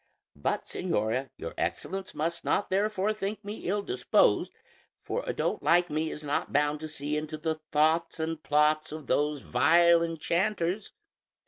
But, 0.35 0.65
señora, 0.65 1.29
your 1.37 1.53
Excellence 1.59 2.15
must 2.15 2.43
not 2.43 2.71
therefore 2.71 3.13
think 3.13 3.45
me 3.45 3.57
ill 3.69 3.83
disposed, 3.83 4.51
for 5.03 5.23
a 5.27 5.31
dolt 5.31 5.61
like 5.61 5.91
me 5.91 6.09
is 6.09 6.23
not 6.23 6.51
bound 6.51 6.79
to 6.79 6.87
see 6.87 7.15
into 7.15 7.37
the 7.37 7.59
thoughts 7.71 8.19
and 8.19 8.41
plots 8.41 8.91
of 8.91 9.05
those 9.05 9.41
vile 9.41 10.01
enchanters. 10.01 10.91